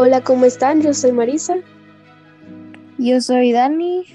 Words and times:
Hola, 0.00 0.22
¿cómo 0.22 0.44
están? 0.44 0.80
Yo 0.80 0.94
soy 0.94 1.10
Marisa. 1.10 1.56
Yo 2.98 3.20
soy 3.20 3.50
Dani. 3.50 4.06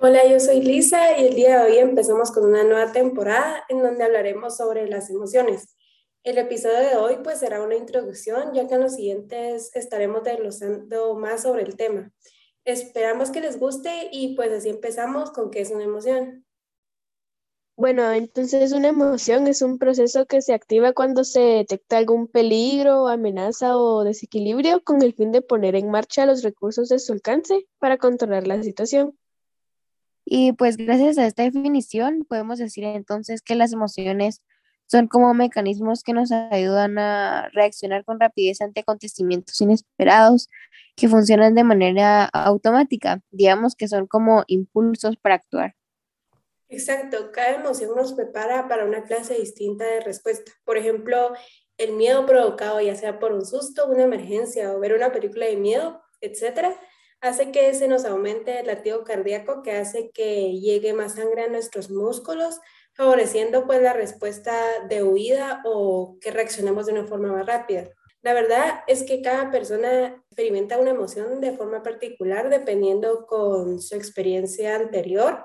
Hola, 0.00 0.28
yo 0.28 0.40
soy 0.40 0.62
Lisa 0.62 1.16
y 1.16 1.28
el 1.28 1.36
día 1.36 1.62
de 1.62 1.70
hoy 1.70 1.78
empezamos 1.78 2.32
con 2.32 2.44
una 2.46 2.64
nueva 2.64 2.90
temporada 2.90 3.62
en 3.68 3.80
donde 3.80 4.02
hablaremos 4.02 4.56
sobre 4.56 4.88
las 4.88 5.10
emociones. 5.10 5.76
El 6.24 6.38
episodio 6.38 6.80
de 6.80 6.96
hoy 6.96 7.18
pues 7.22 7.38
será 7.38 7.62
una 7.62 7.76
introducción 7.76 8.52
ya 8.52 8.66
que 8.66 8.74
en 8.74 8.80
los 8.80 8.96
siguientes 8.96 9.70
estaremos 9.76 10.24
desglosando 10.24 11.14
más 11.14 11.42
sobre 11.42 11.62
el 11.62 11.76
tema. 11.76 12.10
Esperamos 12.64 13.30
que 13.30 13.42
les 13.42 13.60
guste 13.60 14.08
y 14.10 14.34
pues 14.34 14.50
así 14.50 14.70
empezamos 14.70 15.30
con 15.30 15.52
qué 15.52 15.60
es 15.60 15.70
una 15.70 15.84
emoción. 15.84 16.44
Bueno, 17.76 18.12
entonces 18.12 18.72
una 18.72 18.88
emoción 18.88 19.48
es 19.48 19.60
un 19.60 19.78
proceso 19.78 20.26
que 20.26 20.42
se 20.42 20.54
activa 20.54 20.92
cuando 20.92 21.24
se 21.24 21.40
detecta 21.40 21.98
algún 21.98 22.28
peligro, 22.28 23.08
amenaza 23.08 23.76
o 23.76 24.04
desequilibrio 24.04 24.84
con 24.84 25.02
el 25.02 25.12
fin 25.12 25.32
de 25.32 25.42
poner 25.42 25.74
en 25.74 25.90
marcha 25.90 26.24
los 26.24 26.44
recursos 26.44 26.88
de 26.88 27.00
su 27.00 27.12
alcance 27.12 27.66
para 27.80 27.98
controlar 27.98 28.46
la 28.46 28.62
situación. 28.62 29.18
Y 30.24 30.52
pues 30.52 30.76
gracias 30.76 31.18
a 31.18 31.26
esta 31.26 31.42
definición 31.42 32.24
podemos 32.28 32.58
decir 32.58 32.84
entonces 32.84 33.42
que 33.42 33.56
las 33.56 33.72
emociones 33.72 34.40
son 34.86 35.08
como 35.08 35.34
mecanismos 35.34 36.04
que 36.04 36.12
nos 36.12 36.30
ayudan 36.30 36.96
a 36.98 37.48
reaccionar 37.52 38.04
con 38.04 38.20
rapidez 38.20 38.60
ante 38.60 38.80
acontecimientos 38.80 39.60
inesperados 39.60 40.48
que 40.94 41.08
funcionan 41.08 41.54
de 41.56 41.64
manera 41.64 42.26
automática. 42.26 43.20
Digamos 43.32 43.74
que 43.74 43.88
son 43.88 44.06
como 44.06 44.44
impulsos 44.46 45.16
para 45.16 45.34
actuar. 45.34 45.74
Exacto, 46.68 47.30
cada 47.32 47.56
emoción 47.56 47.94
nos 47.94 48.14
prepara 48.14 48.68
para 48.68 48.84
una 48.84 49.04
clase 49.04 49.34
distinta 49.34 49.84
de 49.84 50.00
respuesta. 50.00 50.52
Por 50.64 50.76
ejemplo, 50.78 51.32
el 51.76 51.92
miedo 51.92 52.24
provocado 52.26 52.80
ya 52.80 52.96
sea 52.96 53.18
por 53.18 53.32
un 53.32 53.44
susto, 53.44 53.86
una 53.86 54.04
emergencia 54.04 54.72
o 54.72 54.80
ver 54.80 54.94
una 54.94 55.12
película 55.12 55.46
de 55.46 55.56
miedo, 55.56 56.02
etcétera, 56.20 56.74
hace 57.20 57.52
que 57.52 57.72
se 57.74 57.86
nos 57.88 58.04
aumente 58.04 58.60
el 58.60 58.66
latido 58.66 59.04
cardíaco, 59.04 59.62
que 59.62 59.72
hace 59.72 60.10
que 60.10 60.52
llegue 60.58 60.92
más 60.94 61.14
sangre 61.14 61.42
a 61.44 61.48
nuestros 61.48 61.90
músculos, 61.90 62.60
favoreciendo 62.94 63.66
pues 63.66 63.82
la 63.82 63.92
respuesta 63.92 64.54
de 64.88 65.02
huida 65.02 65.62
o 65.64 66.16
que 66.20 66.30
reaccionemos 66.30 66.86
de 66.86 66.92
una 66.92 67.06
forma 67.06 67.32
más 67.32 67.46
rápida. 67.46 67.90
La 68.22 68.32
verdad 68.32 68.80
es 68.86 69.02
que 69.02 69.20
cada 69.20 69.50
persona 69.50 70.22
experimenta 70.30 70.78
una 70.78 70.90
emoción 70.90 71.40
de 71.40 71.52
forma 71.52 71.82
particular 71.82 72.48
dependiendo 72.48 73.26
con 73.26 73.80
su 73.80 73.94
experiencia 73.96 74.76
anterior, 74.76 75.44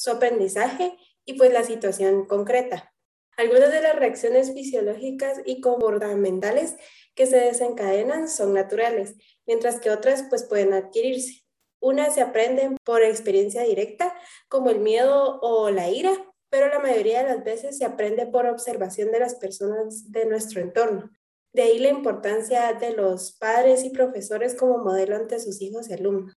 su 0.00 0.10
aprendizaje 0.10 0.96
y 1.26 1.34
pues 1.34 1.52
la 1.52 1.62
situación 1.62 2.24
concreta. 2.24 2.94
Algunas 3.36 3.70
de 3.70 3.82
las 3.82 3.96
reacciones 3.96 4.54
fisiológicas 4.54 5.42
y 5.44 5.60
comportamentales 5.60 6.76
que 7.14 7.26
se 7.26 7.36
desencadenan 7.36 8.26
son 8.26 8.54
naturales, 8.54 9.16
mientras 9.46 9.78
que 9.78 9.90
otras 9.90 10.24
pues 10.30 10.44
pueden 10.44 10.72
adquirirse. 10.72 11.42
Unas 11.82 12.14
se 12.14 12.22
aprenden 12.22 12.78
por 12.82 13.02
experiencia 13.02 13.62
directa, 13.62 14.14
como 14.48 14.70
el 14.70 14.80
miedo 14.80 15.38
o 15.42 15.68
la 15.70 15.90
ira, 15.90 16.12
pero 16.48 16.68
la 16.68 16.78
mayoría 16.78 17.22
de 17.22 17.34
las 17.34 17.44
veces 17.44 17.76
se 17.76 17.84
aprende 17.84 18.26
por 18.26 18.46
observación 18.46 19.12
de 19.12 19.20
las 19.20 19.34
personas 19.34 20.10
de 20.10 20.24
nuestro 20.24 20.62
entorno. 20.62 21.10
De 21.52 21.62
ahí 21.62 21.78
la 21.78 21.90
importancia 21.90 22.72
de 22.72 22.92
los 22.92 23.32
padres 23.32 23.84
y 23.84 23.90
profesores 23.90 24.54
como 24.54 24.78
modelo 24.78 25.16
ante 25.16 25.40
sus 25.40 25.60
hijos 25.60 25.90
y 25.90 25.92
alumnos. 25.92 26.39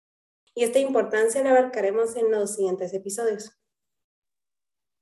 Y 0.55 0.65
esta 0.65 0.79
importancia 0.79 1.43
la 1.43 1.51
abarcaremos 1.51 2.17
en 2.17 2.31
los 2.31 2.55
siguientes 2.55 2.93
episodios. 2.93 3.57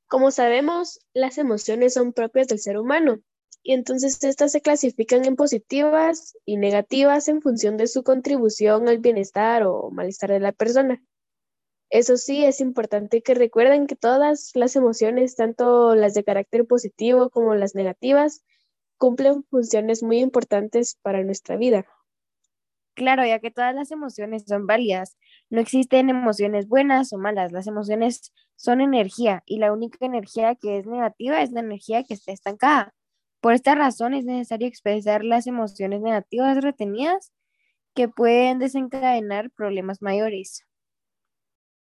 Como 0.06 0.30
sabemos, 0.30 1.00
las 1.12 1.38
emociones 1.38 1.94
son 1.94 2.12
propias 2.12 2.48
del 2.48 2.60
ser 2.60 2.78
humano 2.78 3.20
y 3.62 3.74
entonces 3.74 4.22
estas 4.24 4.52
se 4.52 4.62
clasifican 4.62 5.24
en 5.26 5.36
positivas 5.36 6.36
y 6.46 6.56
negativas 6.56 7.28
en 7.28 7.42
función 7.42 7.76
de 7.76 7.86
su 7.86 8.02
contribución 8.02 8.88
al 8.88 8.98
bienestar 8.98 9.64
o 9.64 9.90
malestar 9.90 10.30
de 10.30 10.40
la 10.40 10.52
persona. 10.52 11.02
Eso 11.90 12.16
sí, 12.16 12.44
es 12.44 12.60
importante 12.60 13.22
que 13.22 13.34
recuerden 13.34 13.86
que 13.86 13.96
todas 13.96 14.50
las 14.54 14.76
emociones, 14.76 15.36
tanto 15.36 15.94
las 15.94 16.14
de 16.14 16.24
carácter 16.24 16.66
positivo 16.66 17.30
como 17.30 17.54
las 17.54 17.74
negativas, 17.74 18.42
cumplen 18.98 19.44
funciones 19.44 20.02
muy 20.02 20.18
importantes 20.18 20.98
para 21.02 21.22
nuestra 21.24 21.56
vida. 21.56 21.86
Claro, 22.98 23.24
ya 23.24 23.38
que 23.38 23.52
todas 23.52 23.72
las 23.76 23.92
emociones 23.92 24.42
son 24.48 24.66
válidas, 24.66 25.16
no 25.50 25.60
existen 25.60 26.10
emociones 26.10 26.66
buenas 26.66 27.12
o 27.12 27.18
malas, 27.18 27.52
las 27.52 27.68
emociones 27.68 28.32
son 28.56 28.80
energía 28.80 29.44
y 29.46 29.58
la 29.58 29.72
única 29.72 30.04
energía 30.04 30.56
que 30.56 30.78
es 30.78 30.86
negativa 30.88 31.40
es 31.40 31.52
la 31.52 31.60
energía 31.60 32.02
que 32.02 32.14
está 32.14 32.32
estancada. 32.32 32.92
Por 33.40 33.52
esta 33.54 33.76
razón 33.76 34.14
es 34.14 34.24
necesario 34.24 34.66
expresar 34.66 35.22
las 35.22 35.46
emociones 35.46 36.00
negativas 36.00 36.60
retenidas 36.60 37.32
que 37.94 38.08
pueden 38.08 38.58
desencadenar 38.58 39.52
problemas 39.52 40.02
mayores. 40.02 40.64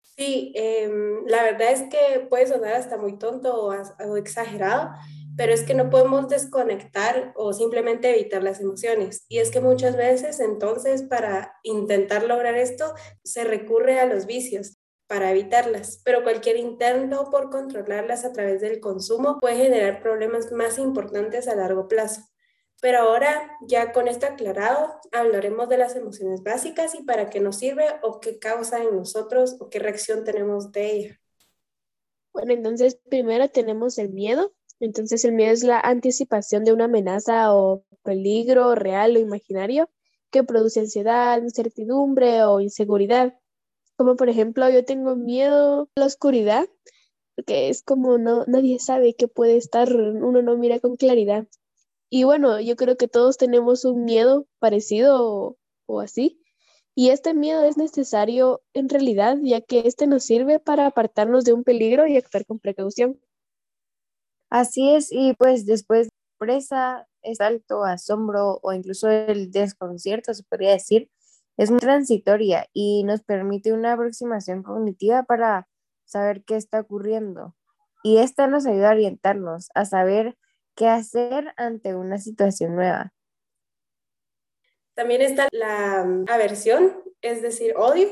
Sí, 0.02 0.52
em, 0.56 1.26
la 1.28 1.44
verdad 1.44 1.72
es 1.72 1.84
que 1.84 2.26
puede 2.30 2.48
sonar 2.48 2.74
hasta 2.74 2.98
muy 2.98 3.18
tonto 3.18 3.68
o, 3.68 4.18
exagerado, 4.18 4.92
pero 5.38 5.54
es 5.54 5.64
que 5.64 5.74
no 5.74 5.90
podemos 5.90 6.28
desconectar 6.30 7.34
o 7.36 7.54
simplemente 7.54 8.10
evitar 8.10 8.44
las 8.44 8.60
emociones. 8.60 9.26
Y 9.28 9.40
es 9.40 9.52
que 9.52 9.62
muchas 9.62 9.96
veces 9.96 10.40
entonces 10.40 11.04
para 11.04 11.58
intentar 11.64 12.24
lograr 12.24 12.56
esto 12.56 12.94
se 13.24 13.44
recurre 13.44 14.00
a 14.00 14.06
los 14.06 14.26
vicios 14.26 14.78
para 15.08 15.32
evitarlas, 15.32 16.02
pero 16.04 16.24
cualquier 16.24 16.58
intento 16.58 17.30
por 17.30 17.50
controlarlas 17.50 18.26
a 18.26 18.34
través 18.34 18.62
del 18.62 18.80
consumo 18.80 19.38
puede 19.40 19.58
generar 19.58 20.02
problemas 20.02 20.52
más 20.52 20.80
importantes 20.80 21.48
a 21.48 21.56
largo 21.56 21.88
plazo. 21.88 22.22
Pero 22.82 23.00
ahora, 23.00 23.52
ya 23.62 23.92
con 23.94 24.08
esto 24.08 24.26
aclarado, 24.26 25.00
hablaremos 25.12 25.70
de 25.70 25.78
las 25.78 25.96
emociones 25.96 26.44
básicas 26.44 26.94
y 26.96 27.04
para 27.04 27.30
qué 27.30 27.40
nos 27.40 27.58
sirve 27.58 27.86
o 28.04 28.20
qué 28.20 28.38
causa 28.38 28.84
en 28.84 28.96
nosotros 28.96 29.56
o 29.60 29.70
qué 29.70 29.80
reacción 29.80 30.24
tenemos 30.24 30.72
de 30.72 30.92
ella. 30.92 31.22
Bueno, 32.34 32.54
entonces 32.54 33.00
primero 33.10 33.48
tenemos 33.50 33.98
el 33.98 34.10
miedo. 34.10 34.54
Entonces 34.80 35.24
el 35.26 35.34
miedo 35.34 35.54
es 35.54 35.64
la 35.64 35.80
anticipación 35.80 36.64
de 36.64 36.74
una 36.74 36.86
amenaza 36.86 37.54
o 37.56 37.84
peligro 38.04 38.76
real 38.76 39.16
o 39.16 39.20
imaginario 39.20 39.90
que 40.32 40.44
produce 40.44 40.82
ansiedad, 40.82 41.42
incertidumbre 41.42 42.44
o 42.44 42.60
inseguridad. 42.60 43.34
Como 43.98 44.16
por 44.16 44.30
ejemplo, 44.30 44.70
yo 44.70 44.84
tengo 44.84 45.16
miedo 45.16 45.90
a 45.96 46.00
la 46.02 46.06
oscuridad, 46.06 46.68
porque 47.36 47.70
es 47.70 47.84
como 47.84 48.18
no, 48.18 48.46
nadie 48.48 48.80
sabe 48.80 49.16
qué 49.16 49.28
puede 49.28 49.58
estar, 49.58 49.94
uno 49.94 50.42
no 50.42 50.58
mira 50.58 50.80
con 50.80 50.98
claridad. 50.98 51.48
Y 52.10 52.24
bueno, 52.24 52.60
yo 52.62 52.76
creo 52.76 52.98
que 52.98 53.08
todos 53.08 53.38
tenemos 53.38 53.86
un 53.86 54.06
miedo 54.06 54.48
parecido 54.60 55.58
o, 55.88 56.00
así. 56.02 56.42
Y 56.96 57.10
este 57.10 57.34
miedo 57.34 57.66
es 57.66 57.78
necesario 57.78 58.62
en 58.74 58.90
realidad, 58.90 59.38
ya 59.42 59.62
que 59.62 59.84
este 59.86 60.08
nos 60.08 60.24
sirve 60.24 60.60
para 60.60 60.88
apartarnos 60.88 61.44
de 61.46 61.54
un 61.54 61.64
peligro 61.64 62.08
y 62.08 62.16
actuar 62.18 62.46
con 62.46 62.60
precaución. 62.60 63.20
Así 64.56 64.96
es, 64.96 65.12
y 65.12 65.34
pues 65.34 65.66
después 65.66 66.08
presa, 66.38 67.10
es 67.24 67.42
alto, 67.42 67.84
asombro 67.84 68.62
o 68.64 68.72
incluso 68.72 69.10
el 69.10 69.52
desconcierto, 69.52 70.34
se 70.34 70.44
podría 70.44 70.72
decir, 70.72 71.10
es 71.58 71.72
muy 71.72 71.82
transitoria 71.82 72.66
y 72.72 73.04
nos 73.04 73.22
permite 73.22 73.74
una 73.74 73.92
aproximación 73.92 74.64
cognitiva 74.64 75.24
para 75.24 75.68
saber 76.06 76.46
qué 76.46 76.56
está 76.56 76.80
ocurriendo. 76.80 77.54
Y 78.02 78.20
esta 78.20 78.48
nos 78.48 78.66
ayuda 78.66 78.92
a 78.92 78.94
orientarnos, 78.94 79.68
a 79.76 79.84
saber 79.84 80.38
qué 80.74 80.88
hacer 80.88 81.54
ante 81.58 81.94
una 81.94 82.18
situación 82.18 82.76
nueva. 82.76 83.12
También 84.94 85.22
está 85.22 85.50
la 85.52 86.06
mm, 86.06 86.30
aversión, 86.30 87.04
es 87.22 87.42
decir, 87.42 87.74
odio. 87.76 88.08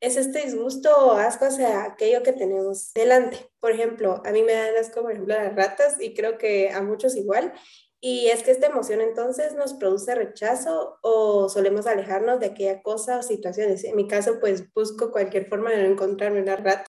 Es 0.00 0.16
este 0.16 0.44
disgusto 0.44 0.88
o 0.96 1.12
asco 1.12 1.44
hacia 1.44 1.84
aquello 1.84 2.22
que 2.22 2.32
tenemos 2.32 2.92
delante. 2.94 3.50
Por 3.60 3.72
ejemplo, 3.72 4.22
a 4.24 4.32
mí 4.32 4.42
me 4.42 4.54
dan 4.54 4.74
asco, 4.80 5.02
por 5.02 5.12
ejemplo, 5.12 5.34
las 5.34 5.54
ratas 5.54 6.00
y 6.00 6.14
creo 6.14 6.38
que 6.38 6.70
a 6.70 6.80
muchos 6.80 7.16
igual. 7.16 7.52
Y 8.00 8.28
es 8.28 8.42
que 8.42 8.50
esta 8.50 8.68
emoción 8.68 9.02
entonces 9.02 9.54
nos 9.54 9.74
produce 9.74 10.14
rechazo 10.14 10.98
o 11.02 11.50
solemos 11.50 11.86
alejarnos 11.86 12.40
de 12.40 12.46
aquella 12.46 12.82
cosa 12.82 13.18
o 13.18 13.22
situaciones. 13.22 13.84
En 13.84 13.94
mi 13.94 14.08
caso, 14.08 14.40
pues 14.40 14.72
busco 14.72 15.12
cualquier 15.12 15.50
forma 15.50 15.70
de 15.70 15.82
no 15.82 15.90
encontrarme 15.90 16.40
una 16.40 16.56
rata. 16.56 16.86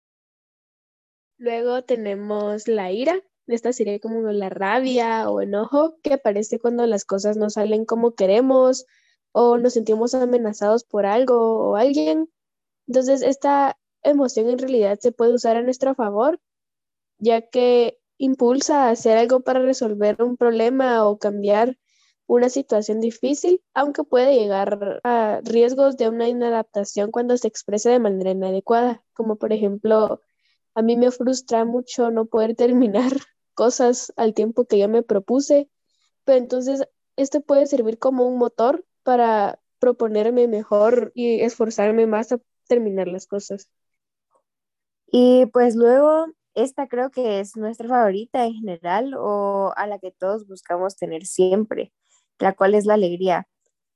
Luego 1.39 1.83
tenemos 1.83 2.67
la 2.67 2.91
ira. 2.91 3.23
Esta 3.47 3.73
sería 3.73 3.99
como 3.99 4.21
la 4.31 4.49
rabia 4.49 5.31
o 5.31 5.41
enojo 5.41 5.95
que 6.03 6.13
aparece 6.13 6.59
cuando 6.59 6.85
las 6.85 7.05
cosas 7.05 7.37
no 7.37 7.49
salen 7.49 7.85
como 7.85 8.13
queremos 8.13 8.85
o 9.31 9.57
nos 9.57 9.73
sentimos 9.73 10.13
amenazados 10.13 10.83
por 10.83 11.07
algo 11.07 11.71
o 11.71 11.75
alguien. 11.75 12.29
Entonces, 12.89 13.21
esta 13.21 13.77
emoción 14.01 14.49
en 14.49 14.57
realidad 14.57 14.97
se 14.99 15.11
puede 15.11 15.35
usar 15.35 15.55
a 15.57 15.61
nuestro 15.61 15.93
favor, 15.93 16.39
ya 17.19 17.41
que 17.41 17.99
impulsa 18.17 18.85
a 18.87 18.89
hacer 18.89 19.17
algo 19.17 19.41
para 19.41 19.59
resolver 19.61 20.21
un 20.23 20.37
problema 20.37 21.05
o 21.07 21.19
cambiar 21.19 21.77
una 22.25 22.49
situación 22.49 22.99
difícil, 22.99 23.61
aunque 23.75 24.03
puede 24.03 24.33
llegar 24.35 25.01
a 25.03 25.39
riesgos 25.43 25.97
de 25.97 26.09
una 26.09 26.29
inadaptación 26.29 27.11
cuando 27.11 27.37
se 27.37 27.47
expresa 27.47 27.91
de 27.91 27.99
manera 27.99 28.31
inadecuada, 28.31 29.03
como 29.13 29.35
por 29.37 29.53
ejemplo, 29.53 30.21
a 30.73 30.81
mí 30.81 30.97
me 30.97 31.11
frustra 31.11 31.65
mucho 31.65 32.09
no 32.09 32.25
poder 32.25 32.55
terminar 32.55 33.11
cosas 33.53 34.11
al 34.15 34.33
tiempo 34.33 34.65
que 34.65 34.79
yo 34.79 34.89
me 34.89 35.03
propuse, 35.03 35.69
pero 36.23 36.39
entonces 36.39 36.87
este 37.17 37.39
puede 37.39 37.67
servir 37.67 37.99
como 37.99 38.27
un 38.27 38.39
motor 38.39 38.83
para 39.03 39.59
proponerme 39.77 40.47
mejor 40.47 41.11
y 41.13 41.41
esforzarme 41.41 42.07
más 42.07 42.31
a 42.31 42.39
terminar 42.69 43.09
las 43.09 43.27
cosas. 43.27 43.69
Y 45.11 45.47
pues 45.47 45.75
luego, 45.75 46.27
esta 46.55 46.87
creo 46.87 47.11
que 47.11 47.39
es 47.39 47.57
nuestra 47.57 47.89
favorita 47.89 48.45
en 48.45 48.53
general 48.53 49.15
o 49.17 49.73
a 49.75 49.87
la 49.87 49.99
que 49.99 50.11
todos 50.11 50.47
buscamos 50.47 50.95
tener 50.95 51.25
siempre, 51.25 51.91
la 52.39 52.53
cual 52.53 52.75
es 52.75 52.85
la 52.85 52.93
alegría. 52.93 53.47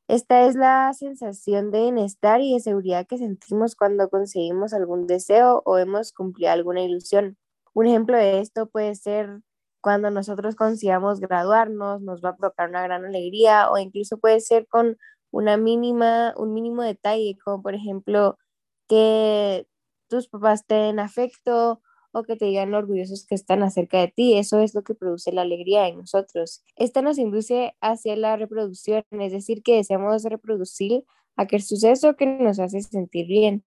Esta 0.10 0.46
es 0.46 0.56
la 0.56 0.94
sensación 0.94 1.72
de 1.72 1.84
bienestar 1.84 2.42
y 2.42 2.54
de 2.54 2.60
seguridad 2.60 3.08
que 3.08 3.18
sentimos 3.18 3.76
cuando 3.76 4.10
conseguimos 4.10 4.74
algún 4.74 5.08
deseo 5.08 5.62
o 5.66 5.78
hemos 5.78 6.12
cumplido 6.12 6.52
alguna 6.52 6.84
ilusión. 6.84 7.38
Un 7.74 7.88
ejemplo 7.88 8.18
de 8.18 8.40
esto 8.42 8.68
puede 8.68 8.96
ser 8.96 9.40
cuando 9.82 10.12
nosotros 10.12 10.56
consigamos 10.56 11.20
graduarnos, 11.20 12.02
nos 12.02 12.24
va 12.24 12.30
a 12.30 12.36
provocar 12.38 12.70
una 12.70 12.84
gran 12.84 13.06
alegría 13.06 13.70
o 13.72 13.78
incluso 13.78 14.18
puede 14.18 14.40
ser 14.40 14.68
con 14.68 14.98
una 15.32 15.58
mínima, 15.58 16.34
un 16.38 16.54
mínimo 16.54 16.84
detalle, 16.84 17.38
como 17.44 17.62
por 17.64 17.76
ejemplo 17.76 18.38
que 18.88 19.68
tus 20.08 20.28
papás 20.28 20.66
te 20.66 20.76
den 20.76 21.00
afecto 21.00 21.82
o 22.14 22.24
que 22.24 22.36
te 22.36 22.46
digan 22.46 22.74
orgullosos 22.74 23.26
que 23.26 23.36
están 23.36 23.64
acerca 23.64 24.00
de 24.00 24.08
ti. 24.10 24.38
Eso 24.38 24.60
es 24.60 24.76
lo 24.76 24.84
que 24.84 24.96
produce 24.96 25.32
la 25.32 25.42
alegría 25.42 25.88
en 25.88 25.98
nosotros. 25.98 26.64
Esta 26.76 27.02
nos 27.02 27.18
induce 27.18 27.76
hacia 27.82 28.16
la 28.16 28.38
reproducción, 28.38 29.04
es 29.12 29.32
decir, 29.32 29.64
que 29.64 29.78
deseamos 29.78 30.24
reproducir 30.24 31.06
aquel 31.36 31.64
suceso 31.64 32.16
que 32.16 32.26
nos 32.28 32.60
hace 32.60 32.82
sentir 32.82 33.28
bien. 33.28 33.66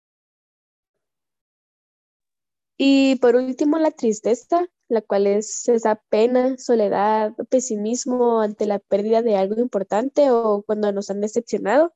Y 2.78 3.16
por 3.18 3.36
último, 3.36 3.80
la 3.80 3.92
tristeza, 3.92 4.68
la 4.90 5.02
cual 5.02 5.28
es 5.28 5.68
esa 5.70 5.96
pena, 6.10 6.58
soledad, 6.58 7.34
pesimismo 7.50 8.42
ante 8.42 8.66
la 8.66 8.80
pérdida 8.80 9.22
de 9.22 9.38
algo 9.38 9.60
importante 9.62 10.30
o 10.30 10.64
cuando 10.64 10.92
nos 10.92 11.10
han 11.10 11.22
decepcionado. 11.22 11.94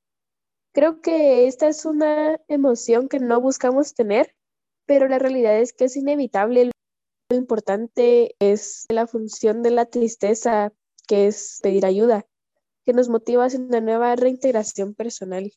Creo 0.72 1.02
que 1.02 1.48
esta 1.48 1.68
es 1.68 1.86
una 1.86 2.40
emoción 2.48 3.10
que 3.10 3.20
no 3.20 3.42
buscamos 3.42 3.96
tener, 3.96 4.36
pero 4.86 5.08
la 5.08 5.20
realidad 5.20 5.60
es 5.60 5.74
que 5.74 5.86
es 5.86 5.96
inevitable. 5.96 6.72
Lo 7.32 7.38
importante 7.38 8.36
es 8.40 8.86
la 8.90 9.08
función 9.08 9.64
de 9.64 9.72
la 9.72 9.86
tristeza, 9.86 10.72
que 11.08 11.28
es 11.28 11.60
pedir 11.64 11.86
ayuda, 11.86 12.26
que 12.86 12.94
nos 12.94 13.10
motiva 13.10 13.46
hacia 13.46 13.60
una 13.60 13.82
nueva 13.82 14.16
reintegración 14.16 14.94
personal. 14.94 15.52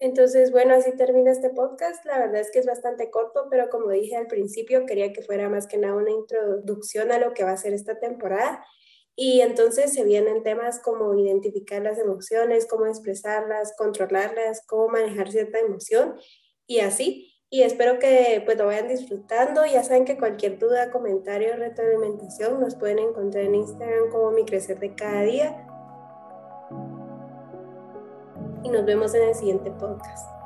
Entonces, 0.00 0.50
bueno, 0.50 0.74
así 0.74 0.96
termina 0.96 1.30
este 1.30 1.50
podcast. 1.50 2.04
La 2.06 2.18
verdad 2.18 2.40
es 2.40 2.50
que 2.50 2.58
es 2.58 2.66
bastante 2.66 3.10
corto, 3.10 3.48
pero 3.50 3.68
como 3.68 3.90
dije 3.90 4.16
al 4.16 4.26
principio, 4.26 4.86
quería 4.86 5.12
que 5.12 5.20
fuera 5.22 5.50
más 5.50 5.66
que 5.66 5.76
nada 5.76 5.94
una 5.94 6.10
introducción 6.10 7.12
a 7.12 7.18
lo 7.18 7.34
que 7.34 7.44
va 7.44 7.52
a 7.52 7.56
ser 7.58 7.74
esta 7.74 7.98
temporada. 7.98 8.64
Y 9.22 9.42
entonces 9.42 9.92
se 9.92 10.02
vienen 10.04 10.42
temas 10.42 10.78
como 10.80 11.14
identificar 11.14 11.82
las 11.82 11.98
emociones, 11.98 12.66
cómo 12.66 12.86
expresarlas, 12.86 13.74
controlarlas, 13.76 14.64
cómo 14.66 14.88
manejar 14.88 15.30
cierta 15.30 15.58
emoción 15.58 16.14
y 16.66 16.80
así 16.80 17.30
y 17.52 17.62
espero 17.62 17.98
que 17.98 18.42
pues 18.44 18.56
lo 18.56 18.66
vayan 18.66 18.86
disfrutando. 18.86 19.66
Ya 19.66 19.82
saben 19.82 20.04
que 20.04 20.16
cualquier 20.16 20.58
duda, 20.58 20.92
comentario, 20.92 21.56
retroalimentación 21.56 22.60
nos 22.60 22.76
pueden 22.76 23.00
encontrar 23.00 23.44
en 23.44 23.56
Instagram 23.56 24.08
como 24.10 24.30
Mi 24.30 24.44
Crecer 24.44 24.78
de 24.78 24.94
Cada 24.94 25.22
Día. 25.22 25.66
Y 28.62 28.68
nos 28.68 28.86
vemos 28.86 29.12
en 29.14 29.28
el 29.28 29.34
siguiente 29.34 29.72
podcast. 29.72 30.39